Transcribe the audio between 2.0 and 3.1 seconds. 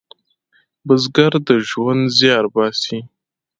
زیار باسي